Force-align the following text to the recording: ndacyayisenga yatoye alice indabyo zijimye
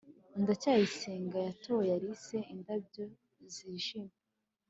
ndacyayisenga 0.41 1.37
yatoye 1.47 1.89
alice 1.97 2.39
indabyo 2.53 3.05
zijimye 3.53 4.17